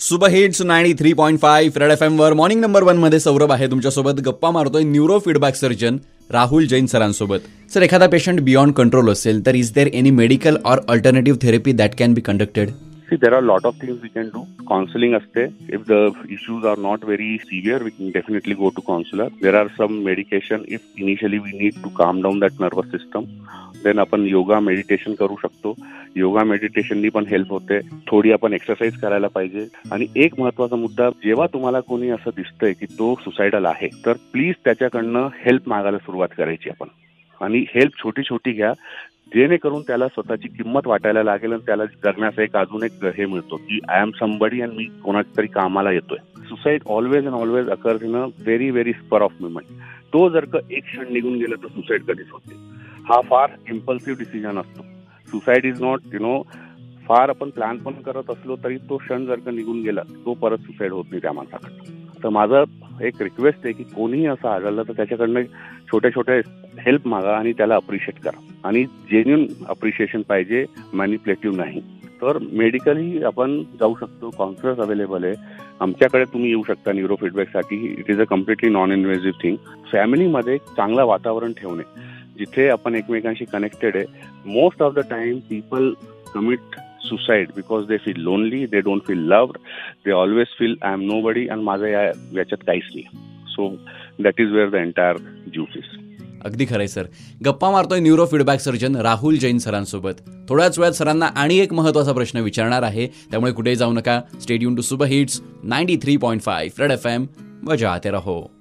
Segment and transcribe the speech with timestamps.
[0.00, 4.20] Super hits ninety three point five red F वर morning number वनमध्ये सौरभ आहे तुमच्यासोबत
[4.24, 5.96] गप्पा मारतोय neuro feedback surgeon
[6.32, 10.80] Rahul Jain सरांसोबत सर एखादा पेशंट बियॉन्ड कंट्रोल असेल तर is there any medical or
[10.88, 12.70] alternative therapy that can be conducted
[13.08, 14.40] See, there are a lot of things we can do.
[14.68, 15.36] Counseling aste.
[15.68, 19.26] If the issues are not very severe, we can definitely go to counselor.
[19.40, 23.28] There are some medication if initially we need to calm down that nervous system.
[23.86, 25.74] Then आपण yoga meditation करू शकतो.
[26.16, 27.78] योगा मेडिटेशननी पण help होते.
[28.08, 29.66] थोडी आपण exercise करायला पाहिजे.
[29.92, 34.54] आणि एक महत्त्वाचा मुद्दा जेव्हा तुम्हाला कोणी असं दिसतंय की तो सुसायडल आहे तर प्लीज
[34.64, 36.88] त्याच्याकडनं हेल्प मागायला सुरुवात करायची आपण.
[37.40, 38.72] आणि हेल्प छोटी छोटी घ्या.
[39.34, 43.78] जेणेकरून त्याला स्वतःची किंमत वाटायला लागेल आणि त्याला जगण्याचा एक अजून एक हे मिळतो की
[43.88, 46.18] आय एम समबडी आणि मी कोणाच्या तरी कामाला येतोय.
[46.48, 50.58] Suicide always and always occurs in a very very spur of movement तो जर का
[50.70, 52.54] एक क्षण निघून गेला तर सुसाईड कधीच होते
[53.08, 54.82] हा फार इम्पल्सिव्ह डिसिजन असतो.
[55.28, 56.40] Suicide is not you know
[57.08, 60.58] फार आपण प्लॅन पण करत असलो तरी तो क्षण जर का निघून गेला तो परत
[60.58, 62.22] सुसाईड होत नाही त्या माणसाकडनं.
[62.22, 62.64] तर माझं
[63.04, 65.42] एक रिक्वेस्ट आहे की कोणीही असं आढळलं तर त्याच्याकडनं
[65.92, 66.34] छोट्या छोट्या
[66.86, 68.40] हेल्प मागा आणि त्याला अप्रिशिएट करा.
[68.64, 71.80] आणि जेन्युन अप्रिशिएशन पाहिजे मॅनिप्युलेटिव्ह नाही.
[72.22, 75.34] तर मेडिकली आपण जाऊ शकतो काउन्सिलर्स अवेलेबल आहे.
[75.80, 79.56] आमच्याकडे तुम्ही येऊ शकता neuro फीडबॅकसाठी it is a completely non invasive thing
[79.92, 81.82] फॅमिलीमध्ये चांगलं वातावरण ठेवणे.
[82.38, 84.04] जिथे आपण एकमेकांशी कनेक्टेड आहे
[84.46, 85.92] most of the time people
[86.34, 89.56] commit suicide because they feel lonely they don't feel loved
[90.06, 93.04] they always feel I am nobody आणि माझं या याच्यात काहीच नाही.
[93.48, 93.68] So
[94.22, 95.16] that is where the entire
[95.52, 95.94] juice is
[96.44, 97.06] अगदी खरंय सर.
[97.44, 100.20] गप्पा मारतोय neuro feedback surgeon Rahul Jain सरांसोबत.
[100.48, 103.06] थोड्याच वेळात सरांना आणि एक महत्त्वाचा प्रश्न विचारणार आहे.
[103.30, 104.20] त्यामुळे कुठेही जाऊ नका.
[104.40, 107.26] Stadium to super hits ninety three point five red F M
[107.64, 108.55] बजाते रहो.